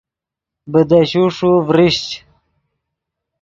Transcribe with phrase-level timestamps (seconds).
[0.71, 2.07] بیدشے ݰو ڤریشچ